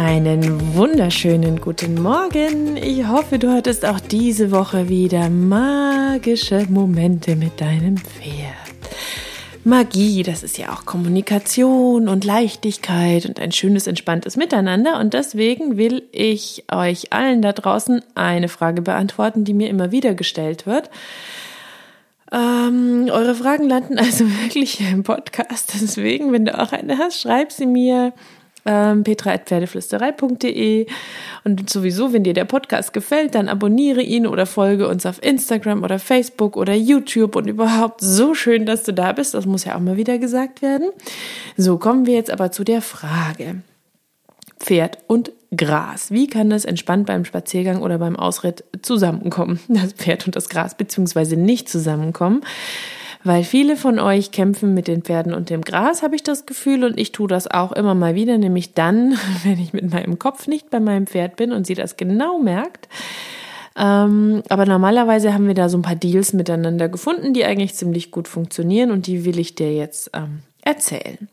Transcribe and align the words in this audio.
Einen 0.00 0.76
wunderschönen 0.76 1.60
guten 1.60 2.00
Morgen. 2.00 2.76
Ich 2.76 3.08
hoffe, 3.08 3.40
du 3.40 3.50
hattest 3.50 3.84
auch 3.84 3.98
diese 3.98 4.52
Woche 4.52 4.88
wieder 4.88 5.28
magische 5.28 6.66
Momente 6.70 7.34
mit 7.34 7.60
deinem 7.60 7.96
Pferd. 7.96 8.54
Magie, 9.64 10.22
das 10.22 10.44
ist 10.44 10.56
ja 10.56 10.72
auch 10.72 10.84
Kommunikation 10.84 12.06
und 12.06 12.24
Leichtigkeit 12.24 13.26
und 13.26 13.40
ein 13.40 13.50
schönes, 13.50 13.88
entspanntes 13.88 14.36
Miteinander. 14.36 15.00
Und 15.00 15.14
deswegen 15.14 15.76
will 15.78 16.04
ich 16.12 16.62
euch 16.70 17.12
allen 17.12 17.42
da 17.42 17.52
draußen 17.52 18.00
eine 18.14 18.48
Frage 18.48 18.82
beantworten, 18.82 19.42
die 19.42 19.52
mir 19.52 19.68
immer 19.68 19.90
wieder 19.90 20.14
gestellt 20.14 20.64
wird. 20.64 20.90
Ähm, 22.30 23.08
eure 23.10 23.34
Fragen 23.34 23.68
landen 23.68 23.98
also 23.98 24.24
wirklich 24.42 24.80
im 24.80 25.02
Podcast. 25.02 25.72
Deswegen, 25.74 26.32
wenn 26.32 26.44
du 26.44 26.56
auch 26.56 26.70
eine 26.70 26.98
hast, 26.98 27.22
schreib 27.22 27.50
sie 27.50 27.66
mir 27.66 28.12
ähm, 28.68 29.02
petra.pferdeflüsterei.de. 29.02 30.86
Und 31.44 31.70
sowieso, 31.70 32.12
wenn 32.12 32.22
dir 32.22 32.34
der 32.34 32.44
Podcast 32.44 32.92
gefällt, 32.92 33.34
dann 33.34 33.48
abonniere 33.48 34.02
ihn 34.02 34.26
oder 34.26 34.44
folge 34.44 34.86
uns 34.86 35.06
auf 35.06 35.22
Instagram 35.22 35.82
oder 35.82 35.98
Facebook 35.98 36.56
oder 36.56 36.74
YouTube 36.74 37.34
und 37.34 37.48
überhaupt 37.48 38.02
so 38.02 38.34
schön, 38.34 38.66
dass 38.66 38.82
du 38.82 38.92
da 38.92 39.12
bist. 39.12 39.32
Das 39.32 39.46
muss 39.46 39.64
ja 39.64 39.74
auch 39.74 39.80
mal 39.80 39.96
wieder 39.96 40.18
gesagt 40.18 40.60
werden. 40.60 40.90
So, 41.56 41.78
kommen 41.78 42.04
wir 42.04 42.14
jetzt 42.14 42.30
aber 42.30 42.52
zu 42.52 42.62
der 42.62 42.82
Frage. 42.82 43.62
Pferd 44.60 44.98
und 45.06 45.32
Gras. 45.56 46.10
Wie 46.10 46.26
kann 46.26 46.50
das 46.50 46.66
entspannt 46.66 47.06
beim 47.06 47.24
Spaziergang 47.24 47.80
oder 47.80 47.96
beim 47.98 48.16
Ausritt 48.16 48.64
zusammenkommen? 48.82 49.60
Das 49.68 49.94
Pferd 49.94 50.26
und 50.26 50.36
das 50.36 50.50
Gras, 50.50 50.76
beziehungsweise 50.76 51.36
nicht 51.36 51.70
zusammenkommen 51.70 52.42
weil 53.24 53.44
viele 53.44 53.76
von 53.76 53.98
euch 53.98 54.30
kämpfen 54.30 54.74
mit 54.74 54.88
den 54.88 55.02
Pferden 55.02 55.34
und 55.34 55.50
dem 55.50 55.62
Gras, 55.62 56.02
habe 56.02 56.16
ich 56.16 56.22
das 56.22 56.46
Gefühl, 56.46 56.84
und 56.84 56.98
ich 56.98 57.12
tue 57.12 57.28
das 57.28 57.50
auch 57.50 57.72
immer 57.72 57.94
mal 57.94 58.14
wieder, 58.14 58.38
nämlich 58.38 58.74
dann, 58.74 59.18
wenn 59.44 59.58
ich 59.58 59.72
mit 59.72 59.92
meinem 59.92 60.18
Kopf 60.18 60.46
nicht 60.46 60.70
bei 60.70 60.80
meinem 60.80 61.06
Pferd 61.06 61.36
bin 61.36 61.52
und 61.52 61.66
sie 61.66 61.74
das 61.74 61.96
genau 61.96 62.38
merkt. 62.38 62.88
Ähm, 63.76 64.42
aber 64.48 64.66
normalerweise 64.66 65.32
haben 65.32 65.46
wir 65.46 65.54
da 65.54 65.68
so 65.68 65.78
ein 65.78 65.82
paar 65.82 65.94
Deals 65.94 66.32
miteinander 66.32 66.88
gefunden, 66.88 67.32
die 67.32 67.44
eigentlich 67.44 67.74
ziemlich 67.74 68.10
gut 68.10 68.26
funktionieren 68.26 68.90
und 68.90 69.06
die 69.06 69.24
will 69.24 69.38
ich 69.38 69.54
dir 69.54 69.72
jetzt 69.72 70.10
ähm, 70.14 70.40
erzählen. 70.62 71.28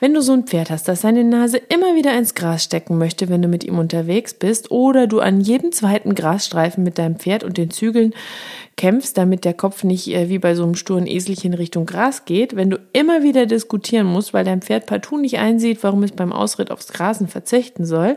Wenn 0.00 0.12
du 0.12 0.22
so 0.22 0.32
ein 0.32 0.44
Pferd 0.44 0.70
hast, 0.70 0.88
das 0.88 1.02
seine 1.02 1.24
Nase 1.24 1.56
immer 1.56 1.94
wieder 1.94 2.16
ins 2.18 2.34
Gras 2.34 2.64
stecken 2.64 2.98
möchte, 2.98 3.28
wenn 3.28 3.42
du 3.42 3.48
mit 3.48 3.64
ihm 3.64 3.78
unterwegs 3.78 4.34
bist, 4.34 4.70
oder 4.70 5.06
du 5.06 5.20
an 5.20 5.40
jedem 5.40 5.72
zweiten 5.72 6.14
Grasstreifen 6.14 6.82
mit 6.82 6.98
deinem 6.98 7.16
Pferd 7.16 7.44
und 7.44 7.56
den 7.56 7.70
Zügeln 7.70 8.12
kämpfst, 8.76 9.16
damit 9.16 9.44
der 9.44 9.54
Kopf 9.54 9.84
nicht 9.84 10.08
äh, 10.08 10.28
wie 10.28 10.38
bei 10.38 10.54
so 10.54 10.64
einem 10.64 10.74
sturen 10.74 11.06
Eselchen 11.06 11.54
Richtung 11.54 11.86
Gras 11.86 12.24
geht, 12.24 12.56
wenn 12.56 12.70
du 12.70 12.80
immer 12.92 13.22
wieder 13.22 13.46
diskutieren 13.46 14.06
musst, 14.06 14.34
weil 14.34 14.44
dein 14.44 14.62
Pferd 14.62 14.86
partout 14.86 15.18
nicht 15.18 15.38
einsieht, 15.38 15.82
warum 15.82 16.02
es 16.02 16.12
beim 16.12 16.32
Ausritt 16.32 16.70
aufs 16.70 16.88
Grasen 16.88 17.28
verzichten 17.28 17.84
soll, 17.84 18.16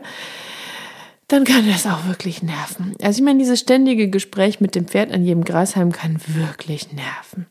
dann 1.28 1.44
kann 1.44 1.68
das 1.68 1.86
auch 1.86 2.06
wirklich 2.06 2.42
nerven. 2.42 2.94
Also 3.02 3.18
ich 3.18 3.24
meine, 3.24 3.38
dieses 3.38 3.60
ständige 3.60 4.08
Gespräch 4.08 4.60
mit 4.60 4.74
dem 4.74 4.88
Pferd 4.88 5.12
an 5.12 5.24
jedem 5.24 5.44
Grashalm 5.44 5.92
kann 5.92 6.18
wirklich 6.26 6.92
nerven. 6.92 7.46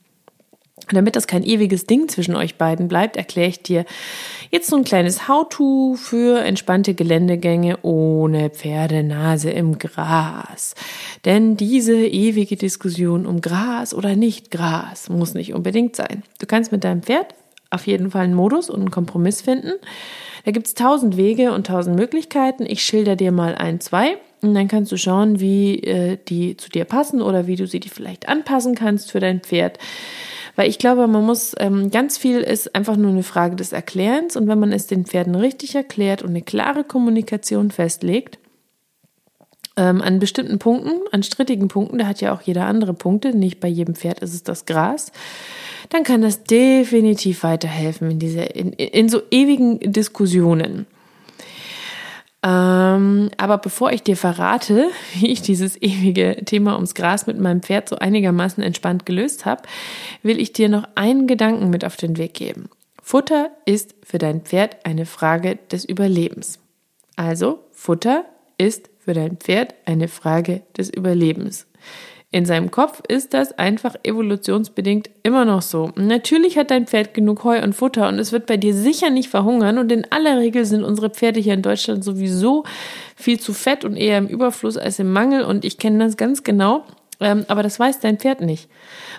Und 0.89 0.95
damit 0.95 1.15
das 1.15 1.27
kein 1.27 1.43
ewiges 1.43 1.85
Ding 1.85 2.07
zwischen 2.07 2.35
euch 2.35 2.55
beiden 2.55 2.87
bleibt, 2.87 3.17
erkläre 3.17 3.49
ich 3.49 3.61
dir 3.61 3.85
jetzt 4.51 4.69
so 4.69 4.77
ein 4.77 4.85
kleines 4.85 5.27
How-To 5.27 5.95
für 5.95 6.39
entspannte 6.39 6.93
Geländegänge 6.93 7.79
ohne 7.81 8.49
Pferdenase 8.49 9.49
im 9.49 9.79
Gras. 9.79 10.75
Denn 11.25 11.57
diese 11.57 12.05
ewige 12.05 12.55
Diskussion 12.55 13.25
um 13.25 13.41
Gras 13.41 13.93
oder 13.93 14.15
nicht 14.15 14.49
Gras 14.49 15.09
muss 15.09 15.33
nicht 15.33 15.53
unbedingt 15.53 15.95
sein. 15.97 16.23
Du 16.39 16.45
kannst 16.45 16.71
mit 16.71 16.85
deinem 16.85 17.03
Pferd 17.03 17.35
auf 17.69 17.85
jeden 17.85 18.11
Fall 18.11 18.23
einen 18.23 18.33
Modus 18.33 18.69
und 18.69 18.79
einen 18.79 18.91
Kompromiss 18.91 19.41
finden. 19.41 19.73
Da 20.45 20.51
gibt's 20.51 20.73
tausend 20.73 21.17
Wege 21.17 21.51
und 21.51 21.67
tausend 21.67 21.97
Möglichkeiten. 21.97 22.65
Ich 22.65 22.81
schilder 22.81 23.17
dir 23.17 23.33
mal 23.33 23.55
ein, 23.55 23.81
zwei. 23.81 24.17
Und 24.41 24.53
dann 24.53 24.69
kannst 24.69 24.91
du 24.93 24.97
schauen, 24.97 25.41
wie 25.41 25.79
äh, 25.79 26.17
die 26.27 26.55
zu 26.55 26.69
dir 26.69 26.85
passen 26.85 27.21
oder 27.21 27.47
wie 27.47 27.57
du 27.57 27.67
sie 27.67 27.81
dir 27.81 27.89
vielleicht 27.89 28.29
anpassen 28.29 28.75
kannst 28.75 29.11
für 29.11 29.19
dein 29.19 29.41
Pferd. 29.41 29.79
Weil 30.57 30.69
ich 30.69 30.79
glaube, 30.79 31.07
man 31.07 31.23
muss, 31.23 31.53
ähm, 31.59 31.91
ganz 31.91 32.17
viel 32.17 32.39
ist 32.39 32.75
einfach 32.75 32.97
nur 32.97 33.11
eine 33.11 33.21
Frage 33.21 33.55
des 33.55 33.73
Erklärens. 33.73 34.35
Und 34.35 34.47
wenn 34.47 34.59
man 34.59 34.73
es 34.73 34.87
den 34.87 35.05
Pferden 35.05 35.35
richtig 35.35 35.75
erklärt 35.75 36.23
und 36.23 36.31
eine 36.31 36.41
klare 36.41 36.83
Kommunikation 36.83 37.69
festlegt, 37.69 38.39
ähm, 39.77 40.01
an 40.01 40.17
bestimmten 40.17 40.57
Punkten, 40.57 40.93
an 41.11 41.21
strittigen 41.21 41.67
Punkten, 41.67 41.99
da 41.99 42.07
hat 42.07 42.21
ja 42.21 42.33
auch 42.33 42.41
jeder 42.41 42.65
andere 42.65 42.95
Punkte, 42.95 43.37
nicht 43.37 43.59
bei 43.59 43.67
jedem 43.67 43.93
Pferd 43.93 44.19
ist 44.21 44.33
es 44.33 44.41
das 44.41 44.65
Gras, 44.65 45.11
dann 45.89 46.03
kann 46.03 46.23
das 46.23 46.43
definitiv 46.43 47.43
weiterhelfen 47.43 48.09
in 48.09 48.19
dieser, 48.19 48.55
in, 48.55 48.73
in 48.73 49.09
so 49.09 49.21
ewigen 49.29 49.79
Diskussionen. 49.93 50.87
Ähm, 52.47 53.29
aber 53.35 53.57
bevor 53.57 53.91
ich 53.91 54.03
dir 54.03 54.15
verrate, 54.15 54.89
wie 55.15 55.27
ich 55.27 55.41
dieses 55.41 55.81
ewige 55.81 56.37
Thema 56.45 56.75
ums 56.75 56.95
Gras 56.95 57.27
mit 57.27 57.37
meinem 57.39 57.61
Pferd 57.61 57.89
so 57.89 57.97
einigermaßen 57.97 58.63
entspannt 58.63 59.05
gelöst 59.05 59.45
habe, 59.45 59.63
will 60.23 60.39
ich 60.39 60.53
dir 60.53 60.69
noch 60.69 60.87
einen 60.95 61.27
Gedanken 61.27 61.69
mit 61.69 61.83
auf 61.83 61.97
den 61.97 62.17
Weg 62.17 62.33
geben. 62.33 62.69
Futter 63.01 63.51
ist 63.65 63.95
für 64.03 64.17
dein 64.17 64.41
Pferd 64.41 64.85
eine 64.85 65.05
Frage 65.05 65.59
des 65.71 65.83
Überlebens. 65.83 66.59
Also, 67.17 67.59
Futter 67.71 68.25
ist 68.57 68.89
für 68.99 69.13
dein 69.13 69.37
Pferd 69.37 69.75
eine 69.85 70.07
Frage 70.07 70.61
des 70.77 70.89
Überlebens. 70.89 71.67
In 72.29 72.45
seinem 72.45 72.71
Kopf 72.71 73.01
ist 73.07 73.33
das 73.33 73.57
einfach 73.57 73.95
evolutionsbedingt 74.03 75.09
immer 75.23 75.45
noch 75.45 75.61
so. 75.61 75.91
Natürlich 75.95 76.57
hat 76.57 76.71
dein 76.71 76.85
Pferd 76.85 77.13
genug 77.13 77.45
Heu 77.45 77.63
und 77.63 77.73
Futter 77.73 78.09
und 78.09 78.19
es 78.19 78.33
wird 78.33 78.47
bei 78.47 78.57
dir 78.57 78.73
sicher 78.73 79.09
nicht 79.09 79.29
verhungern 79.29 79.77
und 79.77 79.89
in 79.93 80.05
aller 80.11 80.37
Regel 80.37 80.65
sind 80.65 80.83
unsere 80.83 81.09
Pferde 81.09 81.39
hier 81.39 81.53
in 81.53 81.61
Deutschland 81.61 82.03
sowieso 82.03 82.65
viel 83.15 83.39
zu 83.39 83.53
fett 83.53 83.85
und 83.85 83.95
eher 83.95 84.17
im 84.17 84.27
Überfluss 84.27 84.75
als 84.75 84.99
im 84.99 85.13
Mangel 85.13 85.43
und 85.43 85.63
ich 85.63 85.77
kenne 85.77 86.03
das 86.03 86.17
ganz 86.17 86.43
genau. 86.43 86.83
Ähm, 87.19 87.45
aber 87.47 87.63
das 87.63 87.79
weiß 87.79 88.01
dein 88.01 88.19
Pferd 88.19 88.41
nicht. 88.41 88.69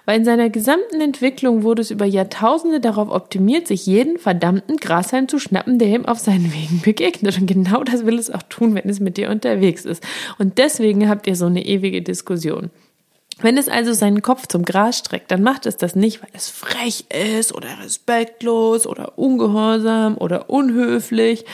Weil 0.05 0.19
in 0.19 0.25
seiner 0.25 0.51
gesamten 0.51 1.01
Entwicklung 1.01 1.63
wurde 1.63 1.83
es 1.83 1.91
über 1.91 2.05
Jahrtausende 2.05 2.79
darauf 2.79 3.11
optimiert, 3.11 3.67
sich 3.67 3.87
jeden 3.87 4.19
verdammten 4.19 4.77
Grashalm 4.77 5.29
zu 5.29 5.39
schnappen, 5.39 5.79
der 5.79 5.89
ihm 5.89 6.07
auf 6.07 6.19
seinen 6.19 6.53
Wegen 6.53 6.81
begegnet. 6.85 7.39
Und 7.41 7.47
genau 7.47 7.83
das 7.83 8.07
will 8.07 8.19
es 8.19 8.31
auch 8.31 8.43
tun, 8.45 8.75
wenn 8.75 8.89
es 8.89 9.01
mit 9.01 9.17
dir 9.17 9.31
unterwegs 9.31 9.85
ist. 9.85 10.07
Und 10.39 10.59
deswegen 10.59 11.09
habt 11.09 11.27
ihr 11.27 11.35
so 11.35 11.47
eine 11.47 11.65
ewige 11.65 12.03
Diskussion. 12.03 12.71
Wenn 13.41 13.57
es 13.57 13.69
also 13.69 13.93
seinen 13.93 14.23
Kopf 14.23 14.47
zum 14.49 14.65
Gras 14.65 14.99
streckt, 14.99 15.31
dann 15.31 15.43
macht 15.43 15.67
es 15.67 15.77
das 15.77 15.95
nicht, 15.95 16.23
weil 16.23 16.31
es 16.33 16.49
frech 16.49 17.07
ist 17.11 17.55
oder 17.55 17.69
respektlos 17.83 18.87
oder 18.87 19.17
ungehorsam 19.17 20.17
oder 20.19 20.51
unhöflich. 20.51 21.45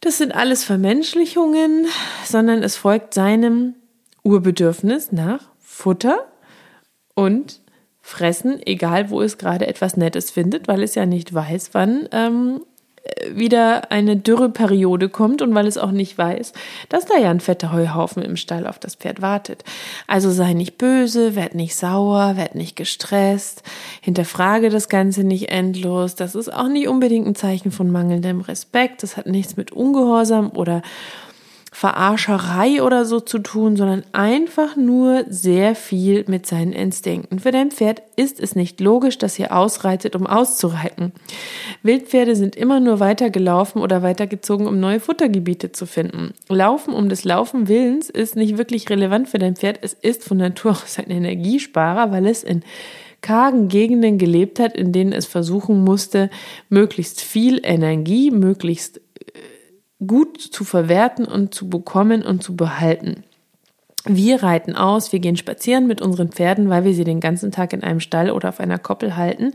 Das 0.00 0.18
sind 0.18 0.32
alles 0.34 0.64
Vermenschlichungen, 0.64 1.86
sondern 2.24 2.62
es 2.62 2.76
folgt 2.76 3.14
seinem 3.14 3.74
Urbedürfnis 4.22 5.12
nach 5.12 5.42
Futter 5.58 6.26
und 7.14 7.60
Fressen, 8.02 8.60
egal 8.66 9.10
wo 9.10 9.22
es 9.22 9.38
gerade 9.38 9.66
etwas 9.66 9.96
Nettes 9.96 10.30
findet, 10.30 10.68
weil 10.68 10.82
es 10.82 10.94
ja 10.94 11.06
nicht 11.06 11.32
weiß, 11.32 11.70
wann 11.72 12.08
ähm, 12.12 12.60
wieder 13.32 13.90
eine 13.90 14.16
Dürreperiode 14.16 15.08
kommt 15.08 15.42
und 15.42 15.54
weil 15.54 15.66
es 15.66 15.78
auch 15.78 15.90
nicht 15.90 16.16
weiß, 16.18 16.52
dass 16.88 17.06
da 17.06 17.18
ja 17.18 17.30
ein 17.30 17.40
fetter 17.40 17.72
Heuhaufen 17.72 18.22
im 18.22 18.36
Stall 18.36 18.66
auf 18.66 18.78
das 18.78 18.94
Pferd 18.94 19.22
wartet. 19.22 19.64
Also 20.06 20.30
sei 20.30 20.52
nicht 20.52 20.78
böse, 20.78 21.34
werd 21.34 21.54
nicht 21.54 21.74
sauer, 21.74 22.36
werd 22.36 22.54
nicht 22.54 22.76
gestresst, 22.76 23.62
hinterfrage 24.00 24.68
das 24.68 24.88
Ganze 24.88 25.24
nicht 25.24 25.50
endlos. 25.50 26.14
Das 26.14 26.34
ist 26.34 26.52
auch 26.52 26.68
nicht 26.68 26.88
unbedingt 26.88 27.26
ein 27.26 27.34
Zeichen 27.34 27.72
von 27.72 27.90
mangelndem 27.90 28.40
Respekt. 28.40 29.02
Das 29.02 29.16
hat 29.16 29.26
nichts 29.26 29.56
mit 29.56 29.72
Ungehorsam 29.72 30.50
oder 30.50 30.82
Verarscherei 31.80 32.82
oder 32.82 33.06
so 33.06 33.20
zu 33.20 33.38
tun, 33.38 33.74
sondern 33.74 34.02
einfach 34.12 34.76
nur 34.76 35.24
sehr 35.30 35.74
viel 35.74 36.26
mit 36.28 36.44
seinen 36.44 36.74
Instinkten. 36.74 37.38
Für 37.38 37.52
dein 37.52 37.70
Pferd 37.70 38.02
ist 38.16 38.38
es 38.38 38.54
nicht 38.54 38.82
logisch, 38.82 39.16
dass 39.16 39.38
ihr 39.38 39.56
ausreitet, 39.56 40.14
um 40.14 40.26
auszureiten. 40.26 41.12
Wildpferde 41.82 42.36
sind 42.36 42.54
immer 42.54 42.80
nur 42.80 43.00
weitergelaufen 43.00 43.80
oder 43.80 44.02
weitergezogen, 44.02 44.66
um 44.66 44.78
neue 44.78 45.00
Futtergebiete 45.00 45.72
zu 45.72 45.86
finden. 45.86 46.34
Laufen 46.50 46.92
um 46.92 47.08
des 47.08 47.24
Laufen 47.24 47.66
Willens 47.66 48.10
ist 48.10 48.36
nicht 48.36 48.58
wirklich 48.58 48.90
relevant 48.90 49.30
für 49.30 49.38
dein 49.38 49.56
Pferd. 49.56 49.78
Es 49.80 49.94
ist 49.94 50.22
von 50.22 50.36
Natur 50.36 50.72
aus 50.72 50.98
ein 50.98 51.08
Energiesparer, 51.08 52.12
weil 52.12 52.26
es 52.26 52.42
in 52.42 52.62
kargen 53.22 53.68
Gegenden 53.68 54.18
gelebt 54.18 54.60
hat, 54.60 54.76
in 54.76 54.92
denen 54.92 55.14
es 55.14 55.24
versuchen 55.24 55.82
musste, 55.82 56.28
möglichst 56.68 57.22
viel 57.22 57.58
Energie, 57.62 58.30
möglichst 58.30 59.00
gut 60.06 60.40
zu 60.40 60.64
verwerten 60.64 61.24
und 61.26 61.54
zu 61.54 61.68
bekommen 61.68 62.22
und 62.22 62.42
zu 62.42 62.56
behalten. 62.56 63.24
Wir 64.06 64.42
reiten 64.42 64.74
aus, 64.74 65.12
wir 65.12 65.18
gehen 65.18 65.36
spazieren 65.36 65.86
mit 65.86 66.00
unseren 66.00 66.30
Pferden, 66.30 66.70
weil 66.70 66.84
wir 66.84 66.94
sie 66.94 67.04
den 67.04 67.20
ganzen 67.20 67.52
Tag 67.52 67.74
in 67.74 67.82
einem 67.82 68.00
Stall 68.00 68.30
oder 68.30 68.48
auf 68.48 68.58
einer 68.58 68.78
Koppel 68.78 69.16
halten 69.16 69.52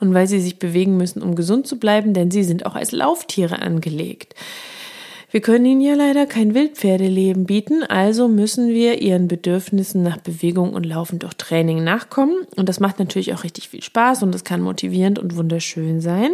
und 0.00 0.12
weil 0.12 0.26
sie 0.26 0.40
sich 0.40 0.58
bewegen 0.58 0.98
müssen, 0.98 1.22
um 1.22 1.34
gesund 1.34 1.66
zu 1.66 1.78
bleiben, 1.78 2.12
denn 2.12 2.30
sie 2.30 2.44
sind 2.44 2.66
auch 2.66 2.74
als 2.74 2.92
Lauftiere 2.92 3.62
angelegt. 3.62 4.34
Wir 5.30 5.40
können 5.40 5.64
ihnen 5.64 5.80
ja 5.80 5.94
leider 5.94 6.26
kein 6.26 6.54
Wildpferdeleben 6.54 7.46
bieten, 7.46 7.82
also 7.82 8.28
müssen 8.28 8.68
wir 8.68 9.02
ihren 9.02 9.28
Bedürfnissen 9.28 10.02
nach 10.02 10.18
Bewegung 10.18 10.72
und 10.72 10.86
Laufen 10.86 11.18
durch 11.18 11.34
Training 11.34 11.82
nachkommen. 11.82 12.46
Und 12.54 12.68
das 12.68 12.80
macht 12.80 12.98
natürlich 12.98 13.34
auch 13.34 13.44
richtig 13.44 13.68
viel 13.68 13.82
Spaß 13.82 14.22
und 14.22 14.32
das 14.32 14.44
kann 14.44 14.60
motivierend 14.60 15.18
und 15.18 15.36
wunderschön 15.36 16.00
sein. 16.00 16.30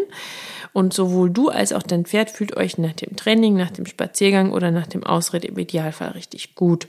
Und 0.72 0.94
sowohl 0.94 1.30
du 1.30 1.48
als 1.48 1.72
auch 1.72 1.82
dein 1.82 2.06
Pferd 2.06 2.30
fühlt 2.30 2.56
euch 2.56 2.78
nach 2.78 2.94
dem 2.94 3.16
Training, 3.16 3.56
nach 3.56 3.70
dem 3.70 3.86
Spaziergang 3.86 4.52
oder 4.52 4.70
nach 4.70 4.86
dem 4.86 5.04
Ausritt 5.04 5.44
im 5.44 5.58
Idealfall 5.58 6.10
richtig 6.10 6.54
gut. 6.54 6.88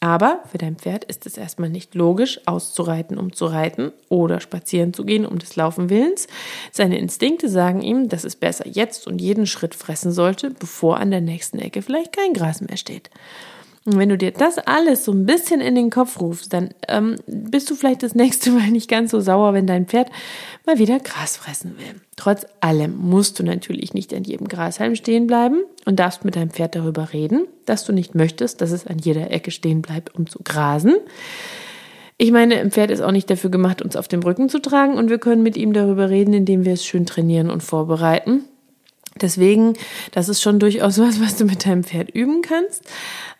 Aber 0.00 0.44
für 0.50 0.58
dein 0.58 0.76
Pferd 0.76 1.04
ist 1.04 1.26
es 1.26 1.36
erstmal 1.36 1.70
nicht 1.70 1.94
logisch, 1.96 2.40
auszureiten, 2.46 3.18
um 3.18 3.32
zu 3.32 3.46
reiten 3.46 3.92
oder 4.08 4.40
spazieren 4.40 4.94
zu 4.94 5.04
gehen, 5.04 5.26
um 5.26 5.40
des 5.40 5.56
Laufen 5.56 5.90
willens. 5.90 6.28
Seine 6.70 6.98
Instinkte 6.98 7.48
sagen 7.48 7.82
ihm, 7.82 8.08
dass 8.08 8.22
es 8.22 8.36
besser 8.36 8.66
jetzt 8.68 9.08
und 9.08 9.20
jeden 9.20 9.46
Schritt 9.46 9.74
fressen 9.74 10.12
sollte, 10.12 10.50
bevor 10.50 10.98
an 10.98 11.10
der 11.10 11.20
nächsten 11.20 11.58
Ecke 11.58 11.82
vielleicht 11.82 12.16
kein 12.16 12.32
Gras 12.32 12.60
mehr 12.60 12.76
steht. 12.76 13.10
Und 13.88 13.96
wenn 13.96 14.10
du 14.10 14.18
dir 14.18 14.32
das 14.32 14.58
alles 14.58 15.06
so 15.06 15.12
ein 15.12 15.24
bisschen 15.24 15.62
in 15.62 15.74
den 15.74 15.88
Kopf 15.88 16.20
rufst, 16.20 16.52
dann 16.52 16.74
ähm, 16.88 17.16
bist 17.26 17.70
du 17.70 17.74
vielleicht 17.74 18.02
das 18.02 18.14
nächste 18.14 18.50
Mal 18.50 18.70
nicht 18.70 18.90
ganz 18.90 19.12
so 19.12 19.20
sauer, 19.20 19.54
wenn 19.54 19.66
dein 19.66 19.86
Pferd 19.86 20.10
mal 20.66 20.78
wieder 20.78 21.00
Gras 21.00 21.38
fressen 21.38 21.78
will. 21.78 21.98
Trotz 22.16 22.44
allem 22.60 22.98
musst 22.98 23.38
du 23.38 23.44
natürlich 23.44 23.94
nicht 23.94 24.12
an 24.12 24.24
jedem 24.24 24.46
Grashalm 24.46 24.94
stehen 24.94 25.26
bleiben 25.26 25.62
und 25.86 25.98
darfst 25.98 26.22
mit 26.22 26.36
deinem 26.36 26.50
Pferd 26.50 26.74
darüber 26.74 27.14
reden, 27.14 27.46
dass 27.64 27.86
du 27.86 27.94
nicht 27.94 28.14
möchtest, 28.14 28.60
dass 28.60 28.72
es 28.72 28.86
an 28.86 28.98
jeder 28.98 29.30
Ecke 29.30 29.50
stehen 29.50 29.80
bleibt, 29.80 30.14
um 30.14 30.26
zu 30.26 30.40
grasen. 30.44 30.96
Ich 32.18 32.30
meine, 32.30 32.56
ein 32.56 32.70
Pferd 32.70 32.90
ist 32.90 33.00
auch 33.00 33.12
nicht 33.12 33.30
dafür 33.30 33.48
gemacht, 33.48 33.80
uns 33.80 33.96
auf 33.96 34.06
dem 34.06 34.20
Rücken 34.20 34.50
zu 34.50 34.58
tragen 34.58 34.98
und 34.98 35.08
wir 35.08 35.18
können 35.18 35.42
mit 35.42 35.56
ihm 35.56 35.72
darüber 35.72 36.10
reden, 36.10 36.34
indem 36.34 36.66
wir 36.66 36.74
es 36.74 36.84
schön 36.84 37.06
trainieren 37.06 37.48
und 37.48 37.62
vorbereiten. 37.62 38.44
Deswegen, 39.22 39.74
das 40.12 40.28
ist 40.28 40.40
schon 40.42 40.58
durchaus 40.58 40.98
was, 41.00 41.20
was 41.20 41.36
du 41.36 41.44
mit 41.44 41.66
deinem 41.66 41.84
Pferd 41.84 42.10
üben 42.10 42.42
kannst. 42.42 42.84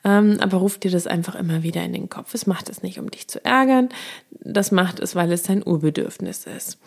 Ähm, 0.05 0.39
aber 0.41 0.59
ruf 0.59 0.79
dir 0.79 0.91
das 0.91 1.07
einfach 1.07 1.35
immer 1.35 1.63
wieder 1.63 1.83
in 1.83 1.93
den 1.93 2.09
Kopf. 2.09 2.35
Es 2.35 2.47
macht 2.47 2.69
es 2.69 2.83
nicht, 2.83 2.99
um 2.99 3.11
dich 3.11 3.29
zu 3.29 3.45
ärgern. 3.45 3.89
Das 4.31 4.71
macht 4.71 5.01
es, 5.01 5.15
weil 5.15 5.33
es 5.33 5.43
dein 5.43 5.67
Urbedürfnis 5.67 6.47
ist. 6.47 6.79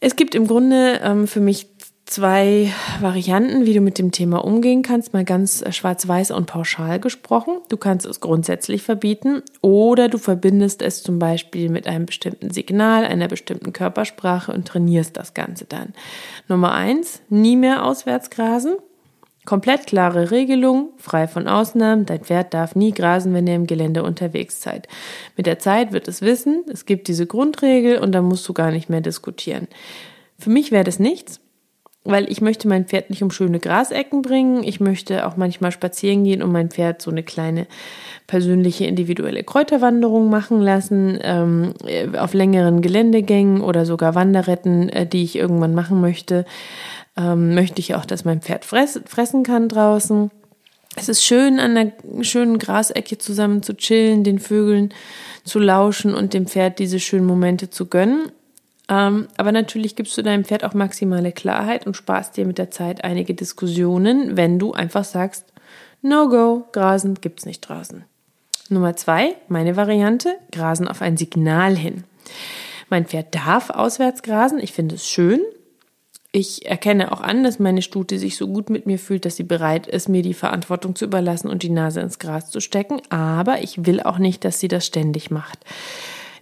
Es 0.00 0.16
gibt 0.16 0.34
im 0.34 0.46
Grunde 0.46 1.00
ähm, 1.02 1.26
für 1.26 1.40
mich 1.40 1.73
zwei 2.14 2.72
Varianten, 3.00 3.66
wie 3.66 3.74
du 3.74 3.80
mit 3.80 3.98
dem 3.98 4.12
Thema 4.12 4.44
umgehen 4.44 4.82
kannst, 4.82 5.12
mal 5.12 5.24
ganz 5.24 5.62
äh, 5.62 5.72
schwarz-weiß 5.72 6.30
und 6.30 6.46
pauschal 6.46 7.00
gesprochen. 7.00 7.58
Du 7.68 7.76
kannst 7.76 8.06
es 8.06 8.20
grundsätzlich 8.20 8.84
verbieten 8.84 9.42
oder 9.62 10.08
du 10.08 10.18
verbindest 10.18 10.80
es 10.80 11.02
zum 11.02 11.18
Beispiel 11.18 11.68
mit 11.70 11.88
einem 11.88 12.06
bestimmten 12.06 12.50
Signal, 12.50 13.04
einer 13.04 13.26
bestimmten 13.26 13.72
Körpersprache 13.72 14.52
und 14.52 14.68
trainierst 14.68 15.16
das 15.16 15.34
Ganze 15.34 15.64
dann. 15.64 15.92
Nummer 16.46 16.72
eins, 16.72 17.20
nie 17.30 17.56
mehr 17.56 17.84
auswärts 17.84 18.30
grasen. 18.30 18.76
Komplett 19.44 19.88
klare 19.88 20.30
Regelung, 20.30 20.90
frei 20.98 21.26
von 21.26 21.48
Ausnahmen. 21.48 22.06
Dein 22.06 22.20
Pferd 22.20 22.54
darf 22.54 22.76
nie 22.76 22.92
grasen, 22.92 23.34
wenn 23.34 23.48
ihr 23.48 23.56
im 23.56 23.66
Gelände 23.66 24.04
unterwegs 24.04 24.62
seid. 24.62 24.86
Mit 25.36 25.46
der 25.46 25.58
Zeit 25.58 25.92
wird 25.92 26.06
es 26.06 26.22
wissen, 26.22 26.64
es 26.72 26.86
gibt 26.86 27.08
diese 27.08 27.26
Grundregel 27.26 27.98
und 27.98 28.12
dann 28.12 28.24
musst 28.24 28.48
du 28.48 28.52
gar 28.52 28.70
nicht 28.70 28.88
mehr 28.88 29.00
diskutieren. 29.00 29.66
Für 30.38 30.50
mich 30.50 30.70
wäre 30.70 30.84
das 30.84 30.98
nichts, 30.98 31.40
weil 32.04 32.30
ich 32.30 32.40
möchte 32.40 32.68
mein 32.68 32.84
Pferd 32.84 33.10
nicht 33.10 33.22
um 33.22 33.30
schöne 33.30 33.58
Grasecken 33.58 34.22
bringen. 34.22 34.62
Ich 34.62 34.78
möchte 34.78 35.26
auch 35.26 35.36
manchmal 35.36 35.72
spazieren 35.72 36.24
gehen 36.24 36.42
und 36.42 36.52
mein 36.52 36.70
Pferd 36.70 37.02
so 37.02 37.10
eine 37.10 37.22
kleine 37.22 37.66
persönliche 38.26 38.86
individuelle 38.86 39.42
Kräuterwanderung 39.42 40.30
machen 40.30 40.60
lassen, 40.60 41.18
ähm, 41.22 41.74
auf 42.18 42.34
längeren 42.34 42.82
Geländegängen 42.82 43.60
oder 43.60 43.86
sogar 43.86 44.14
Wanderretten, 44.14 44.88
äh, 44.88 45.06
die 45.06 45.24
ich 45.24 45.36
irgendwann 45.36 45.74
machen 45.74 46.00
möchte 46.00 46.44
ähm, 47.16 47.54
möchte 47.54 47.80
ich 47.80 47.94
auch, 47.94 48.04
dass 48.04 48.24
mein 48.24 48.40
Pferd 48.40 48.64
fress, 48.64 49.00
fressen 49.06 49.42
kann 49.42 49.68
draußen. 49.68 50.30
Es 50.96 51.08
ist 51.08 51.24
schön, 51.24 51.58
an 51.58 51.76
einer 51.76 51.92
schönen 52.22 52.58
Grasecke 52.58 53.18
zusammen 53.18 53.62
zu 53.62 53.76
chillen, 53.76 54.24
den 54.24 54.38
Vögeln 54.38 54.94
zu 55.44 55.58
lauschen 55.58 56.14
und 56.14 56.34
dem 56.34 56.46
Pferd 56.46 56.78
diese 56.78 57.00
schönen 57.00 57.26
Momente 57.26 57.70
zu 57.70 57.86
gönnen. 57.86 58.30
Ähm, 58.88 59.28
aber 59.36 59.52
natürlich 59.52 59.96
gibst 59.96 60.16
du 60.18 60.22
deinem 60.22 60.44
Pferd 60.44 60.64
auch 60.64 60.74
maximale 60.74 61.32
Klarheit 61.32 61.86
und 61.86 61.96
sparst 61.96 62.36
dir 62.36 62.46
mit 62.46 62.58
der 62.58 62.70
Zeit 62.70 63.02
einige 63.02 63.34
Diskussionen, 63.34 64.36
wenn 64.36 64.58
du 64.58 64.72
einfach 64.72 65.04
sagst, 65.04 65.46
no 66.02 66.28
go, 66.28 66.64
Grasen 66.72 67.14
gibt's 67.14 67.46
nicht 67.46 67.62
draußen. 67.62 68.04
Nummer 68.68 68.96
zwei, 68.96 69.36
meine 69.48 69.76
Variante, 69.76 70.36
Grasen 70.52 70.88
auf 70.88 71.02
ein 71.02 71.16
Signal 71.16 71.76
hin. 71.76 72.04
Mein 72.90 73.06
Pferd 73.06 73.34
darf 73.34 73.70
auswärts 73.70 74.22
grasen, 74.22 74.58
ich 74.58 74.72
finde 74.72 74.96
es 74.96 75.06
schön, 75.06 75.40
ich 76.36 76.66
erkenne 76.66 77.12
auch 77.12 77.20
an, 77.20 77.44
dass 77.44 77.60
meine 77.60 77.80
Stute 77.80 78.18
sich 78.18 78.36
so 78.36 78.48
gut 78.48 78.68
mit 78.68 78.86
mir 78.86 78.98
fühlt, 78.98 79.24
dass 79.24 79.36
sie 79.36 79.44
bereit 79.44 79.86
ist, 79.86 80.08
mir 80.08 80.20
die 80.20 80.34
Verantwortung 80.34 80.96
zu 80.96 81.04
überlassen 81.04 81.48
und 81.48 81.62
die 81.62 81.70
Nase 81.70 82.00
ins 82.00 82.18
Gras 82.18 82.50
zu 82.50 82.58
stecken. 82.58 83.00
Aber 83.08 83.62
ich 83.62 83.86
will 83.86 84.00
auch 84.00 84.18
nicht, 84.18 84.44
dass 84.44 84.58
sie 84.58 84.66
das 84.66 84.84
ständig 84.84 85.30
macht. 85.30 85.60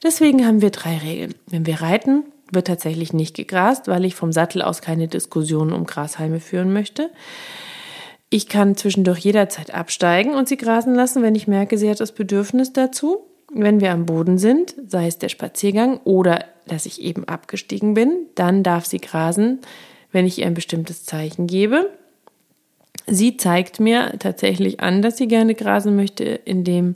Deswegen 0.02 0.46
haben 0.46 0.62
wir 0.62 0.70
drei 0.70 0.98
Regeln. 0.98 1.34
Wenn 1.46 1.66
wir 1.66 1.80
reiten, 1.80 2.24
wird 2.50 2.66
tatsächlich 2.66 3.12
nicht 3.12 3.34
gegrast, 3.34 3.88
weil 3.88 4.04
ich 4.04 4.14
vom 4.14 4.32
Sattel 4.32 4.62
aus 4.62 4.82
keine 4.82 5.08
Diskussionen 5.08 5.72
um 5.72 5.84
Grashalme 5.86 6.40
führen 6.40 6.72
möchte. 6.72 7.10
Ich 8.28 8.48
kann 8.48 8.76
zwischendurch 8.76 9.18
jederzeit 9.18 9.74
absteigen 9.74 10.34
und 10.34 10.48
sie 10.48 10.56
grasen 10.56 10.94
lassen, 10.94 11.22
wenn 11.22 11.34
ich 11.34 11.48
merke, 11.48 11.78
sie 11.78 11.90
hat 11.90 12.00
das 12.00 12.12
Bedürfnis 12.12 12.72
dazu. 12.72 13.26
Wenn 13.52 13.80
wir 13.80 13.92
am 13.92 14.06
Boden 14.06 14.38
sind, 14.38 14.74
sei 14.86 15.06
es 15.06 15.18
der 15.18 15.28
Spaziergang 15.28 16.00
oder 16.04 16.44
dass 16.66 16.86
ich 16.86 17.02
eben 17.02 17.24
abgestiegen 17.24 17.92
bin, 17.94 18.26
dann 18.34 18.62
darf 18.62 18.86
sie 18.86 19.00
grasen, 19.00 19.60
wenn 20.10 20.26
ich 20.26 20.38
ihr 20.38 20.46
ein 20.46 20.54
bestimmtes 20.54 21.04
Zeichen 21.04 21.46
gebe. 21.46 21.90
Sie 23.06 23.36
zeigt 23.36 23.80
mir 23.80 24.14
tatsächlich 24.18 24.80
an, 24.80 25.02
dass 25.02 25.16
sie 25.18 25.28
gerne 25.28 25.54
grasen 25.54 25.96
möchte, 25.96 26.24
indem 26.24 26.94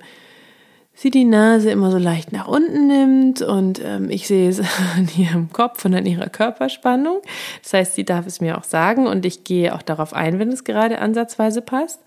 sie 0.96 1.10
die 1.10 1.24
Nase 1.24 1.70
immer 1.70 1.90
so 1.92 1.98
leicht 1.98 2.32
nach 2.32 2.48
unten 2.48 2.88
nimmt 2.88 3.42
und 3.42 3.80
ähm, 3.84 4.10
ich 4.10 4.26
sehe 4.26 4.48
es 4.48 4.58
an 4.96 5.08
ihrem 5.16 5.52
Kopf 5.52 5.84
und 5.84 5.94
an 5.94 6.06
ihrer 6.06 6.28
Körperspannung. 6.28 7.20
Das 7.62 7.74
heißt, 7.74 7.94
sie 7.94 8.04
darf 8.04 8.26
es 8.26 8.40
mir 8.40 8.58
auch 8.58 8.64
sagen 8.64 9.06
und 9.06 9.24
ich 9.24 9.44
gehe 9.44 9.74
auch 9.74 9.82
darauf 9.82 10.14
ein, 10.14 10.38
wenn 10.40 10.50
es 10.50 10.64
gerade 10.64 10.98
ansatzweise 10.98 11.60
passt. 11.60 12.00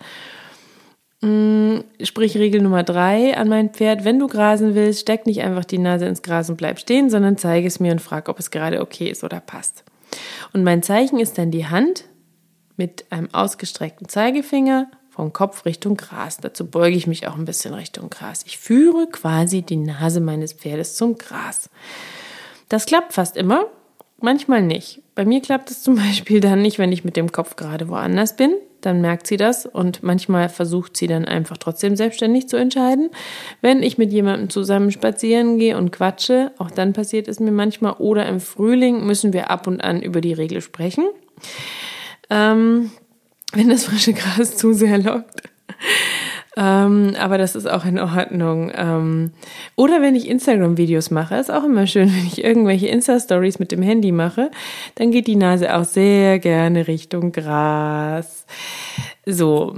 Mm, 1.21 1.79
sprich 2.01 2.35
Regel 2.37 2.61
Nummer 2.61 2.83
drei 2.83 3.37
an 3.37 3.47
mein 3.47 3.69
Pferd, 3.69 4.05
wenn 4.05 4.19
du 4.19 4.27
grasen 4.27 4.73
willst, 4.73 5.01
steck 5.01 5.27
nicht 5.27 5.41
einfach 5.41 5.65
die 5.65 5.77
Nase 5.77 6.05
ins 6.05 6.23
Gras 6.23 6.49
und 6.49 6.57
bleib 6.57 6.79
stehen, 6.79 7.09
sondern 7.09 7.37
zeige 7.37 7.67
es 7.67 7.79
mir 7.79 7.91
und 7.91 8.01
frag, 8.01 8.27
ob 8.27 8.39
es 8.39 8.51
gerade 8.51 8.81
okay 8.81 9.09
ist 9.09 9.23
oder 9.23 9.39
passt. 9.39 9.83
Und 10.51 10.63
mein 10.63 10.81
Zeichen 10.81 11.19
ist 11.19 11.37
dann 11.37 11.51
die 11.51 11.67
Hand 11.67 12.05
mit 12.75 13.05
einem 13.11 13.27
ausgestreckten 13.33 14.07
Zeigefinger 14.07 14.89
vom 15.19 15.33
Kopf 15.33 15.65
Richtung 15.65 15.97
Gras. 15.97 16.37
Dazu 16.37 16.65
beuge 16.65 16.95
ich 16.95 17.05
mich 17.05 17.27
auch 17.27 17.35
ein 17.35 17.43
bisschen 17.43 17.73
Richtung 17.73 18.09
Gras. 18.09 18.43
Ich 18.45 18.57
führe 18.57 19.07
quasi 19.07 19.61
die 19.61 19.75
Nase 19.75 20.21
meines 20.21 20.53
Pferdes 20.53 20.95
zum 20.95 21.17
Gras. 21.17 21.69
Das 22.69 22.85
klappt 22.85 23.11
fast 23.11 23.35
immer, 23.35 23.65
manchmal 24.21 24.61
nicht. 24.61 25.01
Bei 25.15 25.25
mir 25.25 25.41
klappt 25.41 25.71
es 25.71 25.83
zum 25.83 25.95
Beispiel 26.07 26.39
dann 26.39 26.61
nicht, 26.61 26.79
wenn 26.79 26.93
ich 26.93 27.03
mit 27.03 27.17
dem 27.17 27.31
Kopf 27.31 27.57
gerade 27.57 27.89
woanders 27.89 28.37
bin 28.37 28.53
dann 28.81 29.01
merkt 29.01 29.27
sie 29.27 29.37
das 29.37 29.65
und 29.65 30.03
manchmal 30.03 30.49
versucht 30.49 30.95
sie 30.95 31.07
dann 31.07 31.25
einfach 31.25 31.57
trotzdem 31.57 31.95
selbstständig 31.95 32.47
zu 32.47 32.57
entscheiden. 32.57 33.09
Wenn 33.61 33.83
ich 33.83 33.97
mit 33.97 34.11
jemandem 34.11 34.49
zusammen 34.49 34.91
spazieren 34.91 35.59
gehe 35.59 35.77
und 35.77 35.91
quatsche, 35.91 36.51
auch 36.57 36.71
dann 36.71 36.93
passiert 36.93 37.27
es 37.27 37.39
mir 37.39 37.51
manchmal, 37.51 37.93
oder 37.93 38.25
im 38.27 38.39
Frühling 38.39 39.05
müssen 39.05 39.33
wir 39.33 39.49
ab 39.49 39.67
und 39.67 39.81
an 39.81 40.01
über 40.01 40.21
die 40.21 40.33
Regel 40.33 40.61
sprechen. 40.61 41.05
Ähm, 42.29 42.91
wenn 43.53 43.69
das 43.69 43.85
frische 43.85 44.13
Gras 44.13 44.55
zu 44.55 44.73
sehr 44.73 44.97
lockt. 44.97 45.43
Ähm, 46.57 47.15
aber 47.17 47.37
das 47.37 47.55
ist 47.55 47.69
auch 47.69 47.85
in 47.85 47.99
Ordnung. 47.99 48.71
Ähm, 48.75 49.31
oder 49.75 50.01
wenn 50.01 50.15
ich 50.15 50.27
Instagram-Videos 50.27 51.09
mache, 51.09 51.35
ist 51.35 51.51
auch 51.51 51.63
immer 51.63 51.87
schön, 51.87 52.09
wenn 52.13 52.25
ich 52.25 52.43
irgendwelche 52.43 52.87
Insta-Stories 52.87 53.59
mit 53.59 53.71
dem 53.71 53.81
Handy 53.81 54.11
mache, 54.11 54.51
dann 54.95 55.11
geht 55.11 55.27
die 55.27 55.35
Nase 55.37 55.73
auch 55.75 55.85
sehr 55.85 56.39
gerne 56.39 56.87
Richtung 56.87 57.31
Gras. 57.31 58.45
So. 59.25 59.75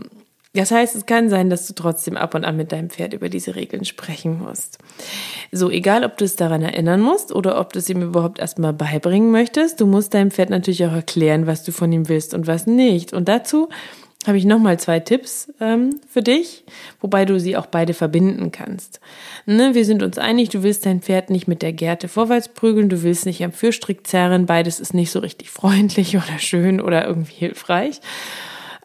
Das 0.53 0.71
heißt, 0.71 0.95
es 0.97 1.05
kann 1.05 1.29
sein, 1.29 1.49
dass 1.49 1.65
du 1.67 1.73
trotzdem 1.73 2.17
ab 2.17 2.35
und 2.35 2.43
an 2.43 2.57
mit 2.57 2.73
deinem 2.73 2.89
Pferd 2.89 3.13
über 3.13 3.29
diese 3.29 3.55
Regeln 3.55 3.85
sprechen 3.85 4.39
musst. 4.39 4.79
So, 5.53 5.69
egal 5.69 6.03
ob 6.03 6.17
du 6.17 6.25
es 6.25 6.35
daran 6.35 6.61
erinnern 6.61 6.99
musst 6.99 7.33
oder 7.33 7.57
ob 7.57 7.71
du 7.71 7.79
es 7.79 7.89
ihm 7.89 8.01
überhaupt 8.01 8.39
erstmal 8.39 8.73
beibringen 8.73 9.31
möchtest, 9.31 9.79
du 9.79 9.85
musst 9.85 10.13
deinem 10.13 10.29
Pferd 10.29 10.49
natürlich 10.49 10.85
auch 10.85 10.91
erklären, 10.91 11.47
was 11.47 11.63
du 11.63 11.71
von 11.71 11.91
ihm 11.93 12.09
willst 12.09 12.33
und 12.33 12.47
was 12.47 12.67
nicht. 12.67 13.13
Und 13.13 13.29
dazu 13.29 13.69
habe 14.27 14.37
ich 14.37 14.43
nochmal 14.43 14.77
zwei 14.77 14.99
Tipps 14.99 15.51
ähm, 15.61 16.01
für 16.07 16.21
dich, 16.21 16.65
wobei 16.99 17.23
du 17.23 17.39
sie 17.39 17.55
auch 17.55 17.65
beide 17.67 17.93
verbinden 17.93 18.51
kannst. 18.51 18.99
Ne, 19.45 19.73
wir 19.73 19.85
sind 19.85 20.03
uns 20.03 20.17
einig, 20.17 20.49
du 20.49 20.63
willst 20.63 20.85
dein 20.85 21.01
Pferd 21.01 21.29
nicht 21.29 21.47
mit 21.47 21.61
der 21.61 21.71
Gerte 21.71 22.09
vorwärts 22.09 22.49
prügeln, 22.49 22.89
du 22.89 23.03
willst 23.03 23.25
nicht 23.25 23.41
am 23.43 23.53
Fürstrick 23.53 24.05
zerren, 24.05 24.47
beides 24.47 24.81
ist 24.81 24.93
nicht 24.93 25.11
so 25.11 25.19
richtig 25.19 25.49
freundlich 25.49 26.17
oder 26.17 26.39
schön 26.39 26.81
oder 26.81 27.07
irgendwie 27.07 27.35
hilfreich 27.35 28.01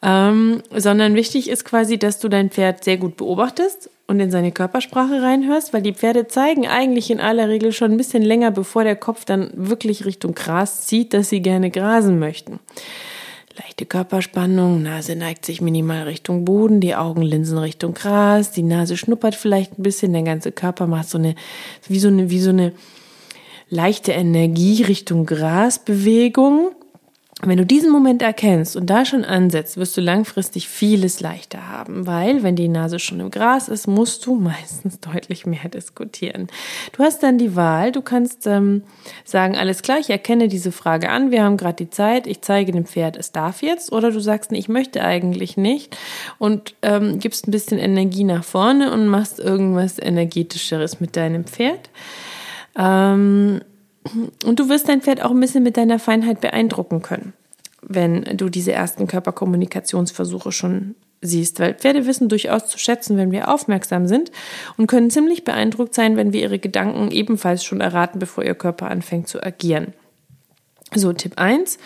ähm, 0.06 0.62
sondern 0.70 1.16
wichtig 1.16 1.50
ist 1.50 1.64
quasi, 1.64 1.98
dass 1.98 2.20
du 2.20 2.28
dein 2.28 2.50
Pferd 2.50 2.84
sehr 2.84 2.96
gut 2.96 3.16
beobachtest 3.16 3.90
und 4.06 4.20
in 4.20 4.30
seine 4.30 4.52
Körpersprache 4.52 5.20
reinhörst, 5.20 5.72
weil 5.72 5.82
die 5.82 5.94
Pferde 5.94 6.28
zeigen 6.28 6.68
eigentlich 6.68 7.10
in 7.10 7.18
aller 7.18 7.48
Regel 7.48 7.72
schon 7.72 7.90
ein 7.90 7.96
bisschen 7.96 8.22
länger, 8.22 8.52
bevor 8.52 8.84
der 8.84 8.94
Kopf 8.94 9.24
dann 9.24 9.50
wirklich 9.54 10.04
Richtung 10.04 10.36
Gras 10.36 10.86
zieht, 10.86 11.12
dass 11.12 11.28
sie 11.28 11.42
gerne 11.42 11.72
grasen 11.72 12.20
möchten. 12.20 12.60
Leichte 13.58 13.84
Körperspannung, 13.84 14.80
Nase 14.82 15.16
neigt 15.16 15.44
sich 15.44 15.60
minimal 15.60 16.04
Richtung 16.04 16.44
Boden, 16.44 16.78
die 16.78 16.94
Augenlinsen 16.94 17.58
Richtung 17.58 17.94
Gras, 17.94 18.52
die 18.52 18.62
Nase 18.62 18.96
schnuppert 18.96 19.34
vielleicht 19.34 19.76
ein 19.76 19.82
bisschen, 19.82 20.12
der 20.12 20.22
ganze 20.22 20.52
Körper 20.52 20.86
macht 20.86 21.08
so 21.08 21.18
eine, 21.18 21.34
wie 21.88 21.98
so 21.98 22.08
eine, 22.08 22.30
wie 22.30 22.40
so 22.40 22.50
eine 22.50 22.74
leichte 23.70 24.12
Energie 24.12 24.82
Richtung 24.84 25.26
Grasbewegung. 25.26 26.76
Wenn 27.42 27.58
du 27.58 27.66
diesen 27.66 27.92
Moment 27.92 28.22
erkennst 28.22 28.76
und 28.76 28.86
da 28.88 29.04
schon 29.04 29.22
ansetzt, 29.22 29.76
wirst 29.76 29.94
du 29.94 30.00
langfristig 30.00 30.70
vieles 30.70 31.20
leichter 31.20 31.68
haben, 31.68 32.06
weil 32.06 32.42
wenn 32.42 32.56
die 32.56 32.66
Nase 32.66 32.98
schon 32.98 33.20
im 33.20 33.30
Gras 33.30 33.68
ist, 33.68 33.86
musst 33.86 34.24
du 34.24 34.34
meistens 34.40 35.00
deutlich 35.00 35.44
mehr 35.44 35.68
diskutieren. 35.68 36.48
Du 36.92 37.02
hast 37.02 37.22
dann 37.22 37.36
die 37.36 37.54
Wahl, 37.54 37.92
du 37.92 38.00
kannst 38.00 38.46
ähm, 38.46 38.84
sagen, 39.24 39.54
alles 39.54 39.82
klar, 39.82 39.98
ich 39.98 40.08
erkenne 40.08 40.48
diese 40.48 40.72
Frage 40.72 41.10
an, 41.10 41.30
wir 41.30 41.44
haben 41.44 41.58
gerade 41.58 41.84
die 41.84 41.90
Zeit, 41.90 42.26
ich 42.26 42.40
zeige 42.40 42.72
dem 42.72 42.86
Pferd, 42.86 43.18
es 43.18 43.32
darf 43.32 43.60
jetzt, 43.60 43.92
oder 43.92 44.10
du 44.10 44.20
sagst, 44.20 44.50
nee, 44.50 44.58
ich 44.58 44.70
möchte 44.70 45.04
eigentlich 45.04 45.58
nicht. 45.58 45.94
Und 46.38 46.74
ähm, 46.80 47.18
gibst 47.18 47.46
ein 47.46 47.50
bisschen 47.50 47.78
Energie 47.78 48.24
nach 48.24 48.44
vorne 48.44 48.90
und 48.92 49.08
machst 49.08 49.40
irgendwas 49.40 49.98
energetischeres 49.98 51.00
mit 51.00 51.16
deinem 51.16 51.44
Pferd. 51.44 51.90
Ähm, 52.78 53.60
und 54.44 54.58
du 54.60 54.68
wirst 54.68 54.88
dein 54.88 55.00
Pferd 55.00 55.22
auch 55.22 55.30
ein 55.30 55.40
bisschen 55.40 55.62
mit 55.62 55.76
deiner 55.76 55.98
Feinheit 55.98 56.40
beeindrucken 56.40 57.02
können, 57.02 57.32
wenn 57.82 58.22
du 58.36 58.48
diese 58.48 58.72
ersten 58.72 59.06
Körperkommunikationsversuche 59.06 60.52
schon 60.52 60.94
siehst, 61.22 61.60
weil 61.60 61.74
Pferde 61.74 62.06
wissen 62.06 62.28
durchaus 62.28 62.66
zu 62.66 62.78
schätzen, 62.78 63.16
wenn 63.16 63.32
wir 63.32 63.52
aufmerksam 63.52 64.06
sind 64.06 64.30
und 64.76 64.86
können 64.86 65.10
ziemlich 65.10 65.44
beeindruckt 65.44 65.94
sein, 65.94 66.16
wenn 66.16 66.32
wir 66.32 66.42
ihre 66.42 66.58
Gedanken 66.58 67.10
ebenfalls 67.10 67.64
schon 67.64 67.80
erraten, 67.80 68.18
bevor 68.18 68.44
ihr 68.44 68.54
Körper 68.54 68.90
anfängt 68.90 69.28
zu 69.28 69.42
agieren. 69.42 69.94
So, 70.94 71.12
Tipp 71.12 71.34
1, 71.36 71.78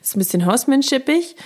ist 0.00 0.16
ein 0.16 0.18
bisschen 0.18 0.46
hausmannshipig, 0.46 1.36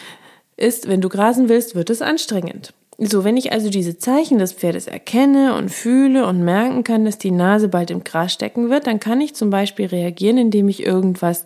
ist, 0.57 0.89
wenn 0.89 1.01
du 1.01 1.09
grasen 1.09 1.49
willst, 1.49 1.75
wird 1.75 1.91
es 1.91 2.01
anstrengend. 2.01 2.73
So, 2.99 3.25
wenn 3.25 3.37
ich 3.37 3.53
also 3.53 3.71
diese 3.71 3.99
Zeichen 3.99 4.39
des 4.39 4.53
Pferdes 4.53 4.87
erkenne 4.87 5.55
und 5.57 5.71
fühle 5.71 6.27
und 6.27 6.45
merken 6.45 6.85
kann, 6.85 7.05
dass 7.05 7.19
die 7.19 7.33
Nase 7.33 7.69
bald 7.69 7.91
im 7.91 8.05
Gras 8.05 8.33
stecken 8.33 8.71
wird, 8.71 8.87
dann 8.87 9.01
kann 9.01 9.21
ich 9.21 9.35
zum 9.35 9.51
Beispiel 9.51 9.87
reagieren, 9.87 10.39
indem 10.39 10.69
ich 10.69 10.85
irgendwas 10.87 11.45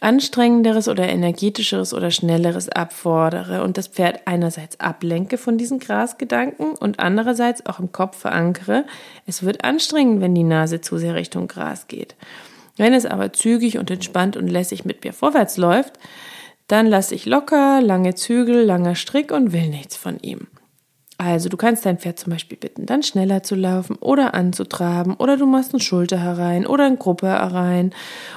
anstrengenderes 0.00 0.88
oder 0.88 1.08
energetischeres 1.08 1.92
oder 1.94 2.10
schnelleres 2.10 2.68
abfordere 2.68 3.64
und 3.64 3.78
das 3.78 3.88
Pferd 3.88 4.20
einerseits 4.26 4.78
ablenke 4.78 5.38
von 5.38 5.58
diesen 5.58 5.78
Grasgedanken 5.78 6.72
und 6.72 7.00
andererseits 7.00 7.66
auch 7.66 7.80
im 7.80 7.90
Kopf 7.90 8.18
verankere. 8.18 8.84
Es 9.26 9.42
wird 9.42 9.64
anstrengend, 9.64 10.20
wenn 10.20 10.34
die 10.34 10.44
Nase 10.44 10.80
zu 10.80 10.98
sehr 10.98 11.14
Richtung 11.14 11.48
Gras 11.48 11.88
geht. 11.88 12.14
Wenn 12.76 12.92
es 12.92 13.06
aber 13.06 13.32
zügig 13.32 13.78
und 13.78 13.90
entspannt 13.90 14.36
und 14.36 14.48
lässig 14.48 14.84
mit 14.84 15.02
mir 15.02 15.12
vorwärts 15.12 15.56
läuft, 15.56 15.94
dann 16.68 16.86
lasse 16.86 17.14
ich 17.14 17.26
locker, 17.26 17.80
lange 17.80 18.14
Zügel, 18.14 18.62
langer 18.64 18.94
Strick 18.94 19.32
und 19.32 19.52
will 19.52 19.68
nichts 19.68 19.96
von 19.96 20.20
ihm. 20.20 20.46
Also 21.20 21.48
du 21.48 21.56
kannst 21.56 21.84
dein 21.84 21.98
Pferd 21.98 22.16
zum 22.20 22.32
Beispiel 22.32 22.56
bitten, 22.56 22.86
dann 22.86 23.02
schneller 23.02 23.42
zu 23.42 23.56
laufen 23.56 23.96
oder 23.96 24.34
anzutraben 24.34 25.14
oder 25.14 25.36
du 25.36 25.46
machst 25.46 25.74
ein 25.74 25.80
Schulter 25.80 26.18
herein 26.18 26.64
oder 26.64 26.84
ein 26.84 26.96
Gruppe 26.96 27.26
herein 27.26 27.92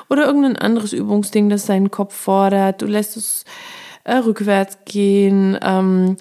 oder 0.09 0.25
irgendein 0.25 0.57
anderes 0.57 0.91
Übungsding, 0.91 1.47
das 1.47 1.67
seinen 1.67 1.91
Kopf 1.91 2.15
fordert. 2.15 2.81
Du 2.81 2.87
lässt 2.87 3.17
es 3.17 3.45
äh, 4.03 4.15
rückwärts 4.15 4.79
gehen. 4.85 5.59
Ähm, 5.61 6.17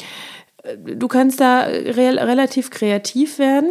du 0.77 1.09
kannst 1.09 1.41
da 1.41 1.61
re 1.63 2.27
relativ 2.27 2.71
kreativ 2.71 3.39
werden. 3.39 3.71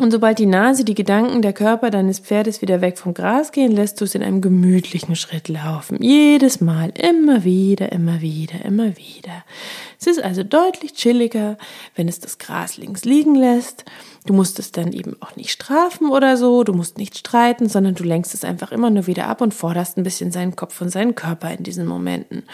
Und 0.00 0.12
sobald 0.12 0.38
die 0.38 0.46
Nase, 0.46 0.84
die 0.84 0.94
Gedanken, 0.94 1.42
der 1.42 1.52
Körper 1.52 1.90
deines 1.90 2.20
Pferdes 2.20 2.62
wieder 2.62 2.80
weg 2.80 2.98
vom 2.98 3.14
Gras 3.14 3.50
gehen, 3.50 3.72
lässt 3.72 4.00
du 4.00 4.04
es 4.04 4.14
in 4.14 4.22
einem 4.22 4.40
gemütlichen 4.40 5.16
Schritt 5.16 5.48
laufen. 5.48 6.00
Jedes 6.00 6.60
Mal, 6.60 6.92
immer 6.96 7.42
wieder, 7.42 7.90
immer 7.90 8.20
wieder, 8.20 8.64
immer 8.64 8.96
wieder. 8.96 9.44
Es 10.00 10.06
ist 10.06 10.22
also 10.22 10.44
deutlich 10.44 10.92
chilliger, 10.92 11.58
wenn 11.96 12.06
es 12.06 12.20
das 12.20 12.38
Gras 12.38 12.76
links 12.76 13.04
liegen 13.04 13.34
lässt. 13.34 13.84
Du 14.24 14.34
musst 14.34 14.60
es 14.60 14.70
dann 14.70 14.92
eben 14.92 15.16
auch 15.20 15.34
nicht 15.34 15.50
strafen 15.50 16.10
oder 16.10 16.36
so, 16.36 16.62
du 16.62 16.74
musst 16.74 16.96
nicht 16.96 17.18
streiten, 17.18 17.68
sondern 17.68 17.96
du 17.96 18.04
lenkst 18.04 18.34
es 18.34 18.44
einfach 18.44 18.70
immer 18.70 18.90
nur 18.90 19.08
wieder 19.08 19.26
ab 19.26 19.40
und 19.40 19.52
forderst 19.52 19.96
ein 19.96 20.04
bisschen 20.04 20.30
seinen 20.30 20.54
Kopf 20.54 20.80
und 20.80 20.90
seinen 20.90 21.16
Körper 21.16 21.50
in 21.50 21.64
diesen 21.64 21.86
Momenten. 21.86 22.44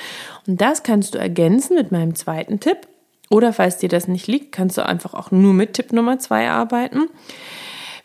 Und 0.47 0.63
das 0.63 0.83
kannst 0.83 1.15
du 1.15 1.19
ergänzen 1.19 1.75
mit 1.75 1.93
meinem 1.93 2.15
zweiten 2.15 2.59
Tipp. 2.59 2.89
Oder 3.35 3.53
falls 3.53 3.79
dir 3.79 3.89
das 3.89 4.07
nicht 4.07 4.29
liegt, 4.29 4.53
kannst 4.53 4.79
du 4.79 4.87
einfach 4.87 5.13
auch 5.13 5.33
nur 5.33 5.55
mit 5.55 5.73
Tipp 5.73 5.93
Nummer 5.93 6.21
zwei 6.21 6.49
arbeiten. 6.49 7.09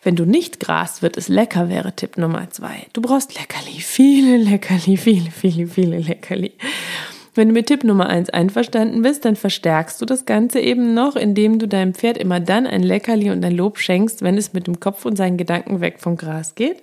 Wenn 0.02 0.16
du 0.16 0.24
nicht 0.24 0.58
grast, 0.58 1.02
wird 1.02 1.16
es 1.16 1.28
lecker, 1.28 1.68
wäre 1.68 1.94
Tipp 1.94 2.18
Nummer 2.18 2.50
zwei. 2.50 2.88
Du 2.94 3.00
brauchst 3.00 3.38
Leckerli, 3.38 3.78
viele 3.78 4.38
Leckerli, 4.38 4.96
viele, 4.96 5.30
viele, 5.30 5.68
viele 5.68 5.98
Leckerli. 6.00 6.50
Wenn 7.36 7.46
du 7.46 7.54
mit 7.54 7.66
Tipp 7.66 7.84
Nummer 7.84 8.08
eins 8.08 8.28
einverstanden 8.28 9.02
bist, 9.02 9.24
dann 9.24 9.36
verstärkst 9.36 10.00
du 10.00 10.04
das 10.04 10.26
Ganze 10.26 10.58
eben 10.58 10.94
noch, 10.94 11.14
indem 11.14 11.60
du 11.60 11.68
deinem 11.68 11.94
Pferd 11.94 12.18
immer 12.18 12.40
dann 12.40 12.66
ein 12.66 12.82
Leckerli 12.82 13.30
und 13.30 13.44
ein 13.44 13.54
Lob 13.54 13.78
schenkst, 13.78 14.22
wenn 14.22 14.36
es 14.36 14.52
mit 14.52 14.66
dem 14.66 14.80
Kopf 14.80 15.04
und 15.04 15.14
seinen 15.14 15.36
Gedanken 15.36 15.80
weg 15.80 16.00
vom 16.00 16.16
Gras 16.16 16.56
geht. 16.56 16.82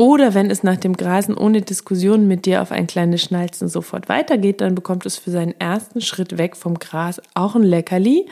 Oder 0.00 0.32
wenn 0.32 0.50
es 0.50 0.62
nach 0.62 0.78
dem 0.78 0.96
Grasen 0.96 1.36
ohne 1.36 1.60
Diskussion 1.60 2.26
mit 2.26 2.46
dir 2.46 2.62
auf 2.62 2.72
ein 2.72 2.86
kleines 2.86 3.20
Schnalzen 3.20 3.68
sofort 3.68 4.08
weitergeht, 4.08 4.62
dann 4.62 4.74
bekommt 4.74 5.04
es 5.04 5.18
für 5.18 5.30
seinen 5.30 5.52
ersten 5.60 6.00
Schritt 6.00 6.38
weg 6.38 6.56
vom 6.56 6.78
Gras 6.78 7.20
auch 7.34 7.54
ein 7.54 7.62
Leckerli. 7.62 8.26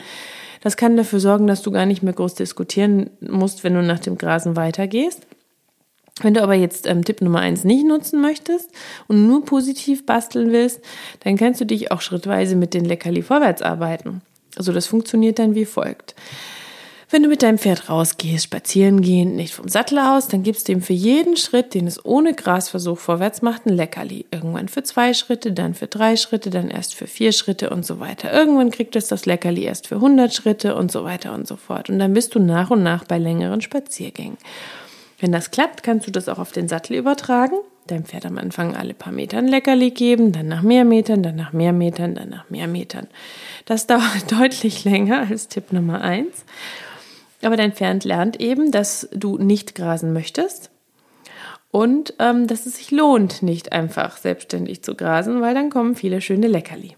Das 0.61 0.77
kann 0.77 0.97
dafür 0.97 1.19
sorgen, 1.19 1.45
dass 1.45 1.61
du 1.61 1.69
gar 1.69 1.85
nicht 1.85 2.01
mehr 2.01 2.13
groß 2.13 2.33
diskutieren 2.33 3.11
musst, 3.21 3.63
wenn 3.63 3.75
du 3.75 3.83
nach 3.83 3.99
dem 3.99 4.17
Grasen 4.17 4.55
weitergehst. 4.55 5.27
Wenn 6.23 6.33
du 6.33 6.41
aber 6.41 6.55
jetzt 6.55 6.87
ähm, 6.87 7.05
Tipp 7.05 7.21
Nummer 7.21 7.41
eins 7.41 7.63
nicht 7.63 7.85
nutzen 7.85 8.19
möchtest 8.19 8.71
und 9.07 9.27
nur 9.27 9.45
positiv 9.45 10.07
basteln 10.07 10.51
willst, 10.51 10.81
dann 11.19 11.37
kannst 11.37 11.61
du 11.61 11.65
dich 11.65 11.91
auch 11.91 12.01
schrittweise 12.01 12.55
mit 12.55 12.73
den 12.73 12.85
Leckerli 12.85 13.21
vorwärts 13.21 13.61
arbeiten. 13.61 14.23
Also 14.57 14.73
das 14.73 14.87
funktioniert 14.87 15.37
dann 15.37 15.53
wie 15.53 15.65
folgt. 15.65 16.15
Wenn 17.11 17.23
du 17.23 17.29
mit 17.29 17.41
deinem 17.41 17.57
Pferd 17.57 17.89
rausgehst, 17.89 18.43
spazieren 18.43 19.01
gehen, 19.01 19.35
nicht 19.35 19.55
vom 19.55 19.67
Sattel 19.67 19.97
aus, 19.97 20.27
dann 20.27 20.43
gibst 20.43 20.67
du 20.67 20.73
ihm 20.73 20.83
für 20.83 20.93
jeden 20.93 21.37
Schritt, 21.37 21.73
den 21.73 21.87
es 21.87 22.05
ohne 22.05 22.35
Grasversuch 22.35 22.99
vorwärts 22.99 23.41
macht, 23.41 23.65
ein 23.65 23.73
Leckerli. 23.73 24.27
Irgendwann 24.29 24.67
für 24.67 24.83
zwei 24.83 25.15
Schritte, 25.15 25.51
dann 25.51 25.73
für 25.73 25.87
drei 25.87 26.17
Schritte, 26.17 26.51
dann 26.51 26.69
erst 26.69 26.93
für 26.93 27.07
vier 27.07 27.31
Schritte 27.31 27.71
und 27.71 27.83
so 27.83 27.99
weiter. 27.99 28.31
Irgendwann 28.31 28.69
kriegt 28.69 28.95
es 28.95 29.07
das 29.07 29.25
Leckerli 29.25 29.63
erst 29.63 29.87
für 29.87 29.95
100 29.95 30.35
Schritte 30.35 30.75
und 30.75 30.91
so 30.91 31.03
weiter 31.03 31.33
und 31.33 31.47
so 31.47 31.55
fort. 31.55 31.89
Und 31.89 31.97
dann 31.97 32.13
bist 32.13 32.35
du 32.35 32.39
nach 32.39 32.69
und 32.69 32.83
nach 32.83 33.05
bei 33.05 33.17
längeren 33.17 33.61
Spaziergängen. 33.61 34.37
Wenn 35.19 35.31
das 35.31 35.49
klappt, 35.49 35.81
kannst 35.81 36.05
du 36.05 36.11
das 36.11 36.29
auch 36.29 36.37
auf 36.37 36.51
den 36.51 36.67
Sattel 36.67 36.95
übertragen. 36.95 37.55
Deinem 37.87 38.05
Pferd 38.05 38.27
am 38.27 38.37
Anfang 38.37 38.75
alle 38.75 38.93
paar 38.93 39.11
Metern 39.11 39.47
Leckerli 39.47 39.89
geben, 39.89 40.31
dann 40.31 40.47
nach 40.47 40.61
mehr 40.61 40.85
Metern, 40.85 41.23
dann 41.23 41.37
nach 41.37 41.53
mehr 41.53 41.73
Metern, 41.73 42.13
dann 42.13 42.29
nach 42.29 42.51
mehr 42.51 42.67
Metern. 42.67 43.07
Das 43.65 43.87
dauert 43.87 44.31
deutlich 44.31 44.83
länger 44.83 45.25
als 45.27 45.47
Tipp 45.47 45.73
Nummer 45.73 46.01
eins. 46.01 46.45
Aber 47.41 47.57
dein 47.57 47.73
Pferd 47.73 48.03
lernt 48.03 48.39
eben, 48.39 48.71
dass 48.71 49.07
du 49.13 49.37
nicht 49.37 49.75
grasen 49.75 50.13
möchtest 50.13 50.71
und 51.71 52.13
ähm, 52.19 52.47
dass 52.47 52.65
es 52.65 52.77
sich 52.77 52.91
lohnt, 52.91 53.43
nicht 53.43 53.71
einfach 53.71 54.17
selbstständig 54.17 54.83
zu 54.83 54.95
grasen, 54.95 55.41
weil 55.41 55.53
dann 55.53 55.69
kommen 55.69 55.95
viele 55.95 56.21
schöne 56.21 56.47
Leckerli. 56.47 56.95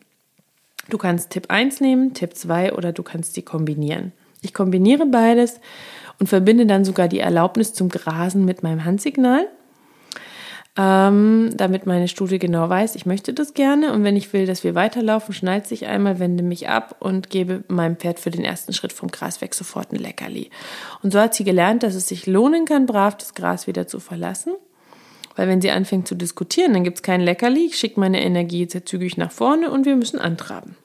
Du 0.89 0.97
kannst 0.97 1.29
Tipp 1.29 1.45
1 1.49 1.81
nehmen, 1.81 2.13
Tipp 2.13 2.35
2 2.35 2.73
oder 2.73 2.91
du 2.91 3.03
kannst 3.03 3.37
die 3.37 3.43
kombinieren. 3.43 4.13
Ich 4.41 4.53
kombiniere 4.53 5.05
beides 5.05 5.59
und 6.19 6.27
verbinde 6.27 6.65
dann 6.65 6.85
sogar 6.85 7.07
die 7.07 7.19
Erlaubnis 7.19 7.73
zum 7.73 7.89
Grasen 7.89 8.45
mit 8.45 8.63
meinem 8.63 8.83
Handsignal 8.83 9.47
ähm, 10.77 11.49
damit 11.53 11.85
meine 11.85 12.07
Studie 12.07 12.39
genau 12.39 12.69
weiß, 12.69 12.95
ich 12.95 13.05
möchte 13.05 13.33
das 13.33 13.53
gerne 13.53 13.91
und 13.91 14.05
wenn 14.05 14.15
ich 14.15 14.31
will, 14.31 14.45
dass 14.45 14.63
wir 14.63 14.73
weiterlaufen, 14.73 15.33
schnallt 15.33 15.67
sich 15.67 15.85
einmal, 15.85 16.19
wende 16.19 16.43
mich 16.43 16.69
ab 16.69 16.95
und 16.99 17.29
gebe 17.29 17.63
meinem 17.67 17.97
Pferd 17.97 18.21
für 18.21 18.31
den 18.31 18.45
ersten 18.45 18.71
Schritt 18.71 18.93
vom 18.93 19.11
Gras 19.11 19.41
weg 19.41 19.53
sofort 19.53 19.91
ein 19.91 19.97
Leckerli. 19.97 20.49
Und 21.03 21.11
so 21.11 21.19
hat 21.19 21.35
sie 21.35 21.43
gelernt, 21.43 21.83
dass 21.83 21.95
es 21.95 22.07
sich 22.07 22.25
lohnen 22.25 22.63
kann, 22.63 22.85
brav 22.85 23.17
das 23.17 23.33
Gras 23.33 23.67
wieder 23.67 23.85
zu 23.87 23.99
verlassen. 23.99 24.53
Weil 25.35 25.49
wenn 25.49 25.61
sie 25.61 25.71
anfängt 25.71 26.07
zu 26.07 26.15
diskutieren, 26.15 26.73
dann 26.73 26.83
gibt 26.83 26.97
es 26.97 27.03
kein 27.03 27.21
Leckerli, 27.21 27.65
ich 27.65 27.77
schicke 27.77 27.99
meine 27.99 28.21
Energie 28.23 28.67
sehr 28.69 28.85
zügig 28.85 29.17
nach 29.17 29.31
vorne 29.31 29.71
und 29.71 29.85
wir 29.85 29.97
müssen 29.97 30.19
antraben. 30.19 30.77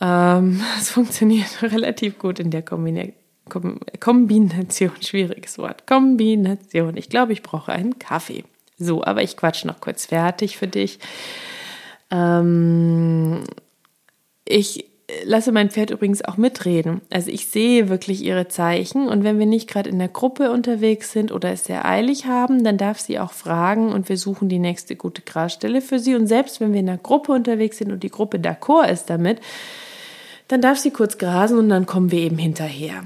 Ähm, 0.00 0.62
es 0.78 0.90
funktioniert 0.90 1.62
relativ 1.62 2.18
gut 2.18 2.38
in 2.38 2.50
der 2.50 2.62
Kombination. 2.62 3.16
Kombination, 4.00 4.92
schwieriges 5.00 5.58
Wort. 5.58 5.86
Kombination. 5.86 6.96
Ich 6.96 7.10
glaube, 7.10 7.32
ich 7.34 7.42
brauche 7.42 7.72
einen 7.72 7.98
Kaffee. 7.98 8.44
So, 8.82 9.04
aber 9.04 9.22
ich 9.22 9.36
quatsch 9.36 9.64
noch 9.64 9.80
kurz 9.80 10.06
fertig 10.06 10.56
für 10.56 10.68
dich. 10.68 10.98
Ähm, 12.10 13.44
ich 14.44 14.86
lasse 15.24 15.52
mein 15.52 15.70
Pferd 15.70 15.90
übrigens 15.90 16.24
auch 16.24 16.36
mitreden. 16.36 17.00
Also 17.10 17.30
ich 17.30 17.46
sehe 17.46 17.88
wirklich 17.88 18.22
ihre 18.22 18.48
Zeichen 18.48 19.08
und 19.08 19.24
wenn 19.24 19.38
wir 19.38 19.46
nicht 19.46 19.68
gerade 19.68 19.90
in 19.90 19.98
der 19.98 20.08
Gruppe 20.08 20.50
unterwegs 20.50 21.12
sind 21.12 21.32
oder 21.32 21.52
es 21.52 21.64
sehr 21.64 21.84
eilig 21.84 22.26
haben, 22.26 22.64
dann 22.64 22.78
darf 22.78 23.00
sie 23.00 23.18
auch 23.18 23.32
fragen 23.32 23.92
und 23.92 24.08
wir 24.08 24.16
suchen 24.16 24.48
die 24.48 24.58
nächste 24.58 24.96
gute 24.96 25.22
Grasstelle 25.22 25.80
für 25.80 25.98
sie. 25.98 26.14
Und 26.14 26.26
selbst 26.26 26.60
wenn 26.60 26.72
wir 26.72 26.80
in 26.80 26.86
der 26.86 26.98
Gruppe 26.98 27.32
unterwegs 27.32 27.78
sind 27.78 27.92
und 27.92 28.02
die 28.02 28.10
Gruppe 28.10 28.38
d'accord 28.38 28.88
ist 28.88 29.10
damit, 29.10 29.40
dann 30.48 30.60
darf 30.60 30.78
sie 30.78 30.90
kurz 30.90 31.18
grasen 31.18 31.58
und 31.58 31.68
dann 31.68 31.86
kommen 31.86 32.10
wir 32.10 32.20
eben 32.20 32.38
hinterher. 32.38 33.04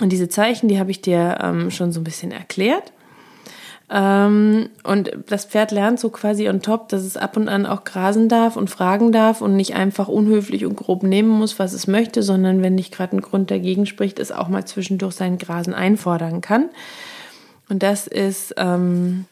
Und 0.00 0.10
diese 0.10 0.28
Zeichen, 0.28 0.68
die 0.68 0.78
habe 0.78 0.90
ich 0.90 1.00
dir 1.00 1.38
ähm, 1.40 1.70
schon 1.70 1.92
so 1.92 2.00
ein 2.00 2.04
bisschen 2.04 2.32
erklärt. 2.32 2.92
Ähm, 3.90 4.70
und 4.82 5.12
das 5.26 5.44
Pferd 5.44 5.70
lernt 5.70 6.00
so 6.00 6.08
quasi 6.08 6.48
on 6.48 6.62
top, 6.62 6.88
dass 6.88 7.02
es 7.02 7.16
ab 7.16 7.36
und 7.36 7.48
an 7.48 7.66
auch 7.66 7.84
grasen 7.84 8.28
darf 8.28 8.56
und 8.56 8.70
fragen 8.70 9.12
darf 9.12 9.40
und 9.40 9.56
nicht 9.56 9.74
einfach 9.74 10.08
unhöflich 10.08 10.64
und 10.64 10.76
grob 10.76 11.02
nehmen 11.02 11.28
muss, 11.28 11.58
was 11.58 11.72
es 11.74 11.86
möchte, 11.86 12.22
sondern 12.22 12.62
wenn 12.62 12.74
nicht 12.74 12.94
gerade 12.94 13.16
ein 13.16 13.20
Grund 13.20 13.50
dagegen 13.50 13.86
spricht, 13.86 14.18
es 14.18 14.32
auch 14.32 14.48
mal 14.48 14.64
zwischendurch 14.64 15.14
sein 15.14 15.38
Grasen 15.38 15.74
einfordern 15.74 16.40
kann. 16.40 16.70
Und 17.68 17.82
das 17.82 18.06
ist 18.06 18.54
ähm, 18.56 19.26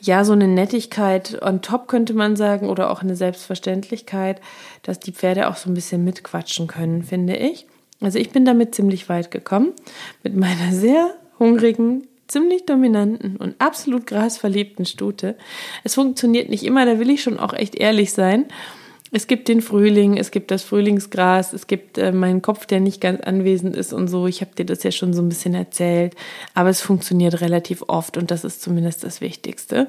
ja 0.00 0.24
so 0.24 0.32
eine 0.32 0.48
Nettigkeit 0.48 1.40
on 1.42 1.60
top, 1.60 1.88
könnte 1.88 2.14
man 2.14 2.36
sagen, 2.36 2.68
oder 2.68 2.90
auch 2.90 3.02
eine 3.02 3.16
Selbstverständlichkeit, 3.16 4.40
dass 4.82 5.00
die 5.00 5.12
Pferde 5.12 5.48
auch 5.48 5.56
so 5.56 5.70
ein 5.70 5.74
bisschen 5.74 6.04
mitquatschen 6.04 6.68
können, 6.68 7.02
finde 7.02 7.36
ich. 7.36 7.66
Also 8.00 8.18
ich 8.18 8.30
bin 8.30 8.44
damit 8.44 8.76
ziemlich 8.76 9.08
weit 9.08 9.32
gekommen 9.32 9.72
mit 10.22 10.36
meiner 10.36 10.72
sehr 10.72 11.14
hungrigen, 11.40 12.06
ziemlich 12.28 12.66
dominanten 12.66 13.36
und 13.36 13.56
absolut 13.58 14.06
grasverliebten 14.06 14.86
Stute. 14.86 15.36
Es 15.84 15.94
funktioniert 15.94 16.48
nicht 16.48 16.64
immer, 16.64 16.86
da 16.86 16.98
will 16.98 17.10
ich 17.10 17.22
schon 17.22 17.38
auch 17.38 17.54
echt 17.54 17.74
ehrlich 17.74 18.12
sein. 18.12 18.46
Es 19.10 19.26
gibt 19.26 19.48
den 19.48 19.62
Frühling, 19.62 20.18
es 20.18 20.30
gibt 20.30 20.50
das 20.50 20.62
Frühlingsgras, 20.62 21.54
es 21.54 21.66
gibt 21.66 21.96
äh, 21.96 22.12
meinen 22.12 22.42
Kopf, 22.42 22.66
der 22.66 22.80
nicht 22.80 23.00
ganz 23.00 23.22
anwesend 23.22 23.74
ist 23.74 23.94
und 23.94 24.08
so. 24.08 24.26
Ich 24.26 24.42
habe 24.42 24.54
dir 24.54 24.66
das 24.66 24.82
ja 24.82 24.90
schon 24.90 25.14
so 25.14 25.22
ein 25.22 25.30
bisschen 25.30 25.54
erzählt, 25.54 26.14
aber 26.52 26.68
es 26.68 26.82
funktioniert 26.82 27.40
relativ 27.40 27.82
oft 27.86 28.18
und 28.18 28.30
das 28.30 28.44
ist 28.44 28.60
zumindest 28.60 29.04
das 29.04 29.22
Wichtigste. 29.22 29.88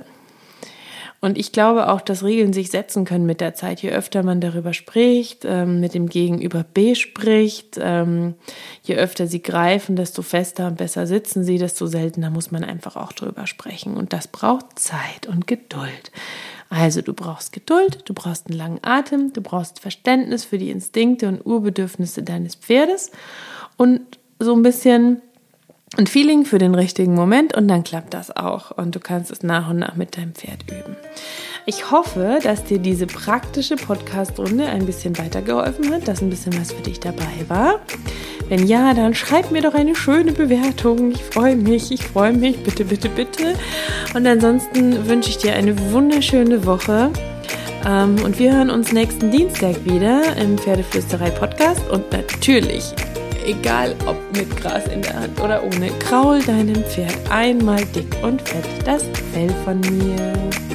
Und 1.21 1.37
ich 1.37 1.51
glaube 1.51 1.89
auch, 1.89 1.99
dass 1.99 2.23
Regeln 2.23 2.53
sich 2.53 2.71
setzen 2.71 3.03
können 3.03 3.25
mit 3.25 3.41
der 3.41 3.53
Zeit. 3.53 3.81
Je 3.81 3.89
öfter 3.89 4.23
man 4.23 4.39
darüber 4.39 4.73
spricht, 4.73 5.43
ähm, 5.43 5.81
mit 5.81 5.93
dem 5.93 6.07
Gegenüber 6.07 6.63
bespricht, 6.73 7.77
ähm, 7.81 8.35
je 8.83 8.95
öfter 8.95 9.27
sie 9.27 9.41
greifen, 9.41 9.97
desto 9.97 10.21
fester 10.21 10.67
und 10.67 10.77
besser 10.77 11.07
sitzen 11.07 11.43
sie, 11.43 11.57
desto 11.57 11.87
seltener 11.87 12.29
muss 12.29 12.51
man 12.51 12.63
einfach 12.63 12.95
auch 12.95 13.11
drüber 13.11 13.47
sprechen. 13.47 13.97
Und 13.97 14.13
das 14.13 14.29
braucht 14.29 14.79
Zeit 14.79 15.27
und 15.27 15.45
Geduld. 15.45 16.11
Also 16.69 17.01
du 17.01 17.13
brauchst 17.13 17.51
Geduld, 17.51 18.03
du 18.05 18.13
brauchst 18.13 18.47
einen 18.47 18.57
langen 18.57 18.79
Atem, 18.83 19.33
du 19.33 19.41
brauchst 19.41 19.79
Verständnis 19.79 20.45
für 20.45 20.57
die 20.57 20.69
Instinkte 20.69 21.27
und 21.27 21.45
Urbedürfnisse 21.45 22.23
deines 22.23 22.55
Pferdes 22.55 23.11
und 23.75 24.01
so 24.39 24.55
ein 24.55 24.61
bisschen 24.61 25.21
ein 25.97 26.07
Feeling 26.07 26.45
für 26.45 26.59
den 26.59 26.75
richtigen 26.75 27.15
Moment 27.15 27.55
und 27.55 27.67
dann 27.67 27.83
klappt 27.83 28.13
das 28.13 28.35
auch 28.35 28.71
und 28.71 28.95
du 28.95 28.99
kannst 28.99 29.31
es 29.31 29.43
nach 29.43 29.69
und 29.69 29.79
nach 29.79 29.95
mit 29.95 30.17
deinem 30.17 30.33
Pferd 30.33 30.63
üben. 30.69 30.95
Ich 31.65 31.91
hoffe, 31.91 32.39
dass 32.41 32.63
dir 32.63 32.79
diese 32.79 33.05
praktische 33.05 33.75
Podcast-Runde 33.75 34.65
ein 34.65 34.85
bisschen 34.85 35.17
weitergeholfen 35.17 35.91
hat, 35.91 36.07
dass 36.07 36.21
ein 36.21 36.29
bisschen 36.29 36.59
was 36.59 36.71
für 36.71 36.81
dich 36.81 36.99
dabei 36.99 37.45
war. 37.47 37.79
Wenn 38.47 38.65
ja, 38.65 38.93
dann 38.93 39.13
schreib 39.13 39.51
mir 39.51 39.61
doch 39.61 39.75
eine 39.75 39.95
schöne 39.95 40.31
Bewertung. 40.31 41.11
Ich 41.11 41.21
freue 41.21 41.55
mich, 41.55 41.91
ich 41.91 42.03
freue 42.03 42.33
mich, 42.33 42.63
bitte, 42.63 42.85
bitte, 42.85 43.09
bitte. 43.09 43.53
Und 44.15 44.25
ansonsten 44.25 45.07
wünsche 45.07 45.29
ich 45.29 45.37
dir 45.37 45.53
eine 45.53 45.77
wunderschöne 45.91 46.65
Woche. 46.65 47.11
Ähm, 47.85 48.15
und 48.23 48.39
wir 48.39 48.53
hören 48.55 48.71
uns 48.71 48.91
nächsten 48.91 49.29
Dienstag 49.29 49.85
wieder 49.85 50.35
im 50.37 50.57
Pferdeflüsterei 50.57 51.29
Podcast 51.29 51.87
und 51.91 52.11
natürlich 52.11 52.93
egal 53.49 53.95
ob 54.05 54.17
mit 54.33 54.55
Gras 54.57 54.85
in 54.87 55.01
der 55.01 55.19
Hand 55.19 55.39
oder 55.41 55.63
ohne, 55.63 55.89
kraul 55.99 56.41
deinem 56.43 56.83
Pferd 56.83 57.17
einmal 57.29 57.83
dick 57.95 58.15
und 58.21 58.41
fett 58.47 58.65
das 58.85 59.03
Fell 59.33 59.49
von 59.65 59.79
mir. 59.79 60.68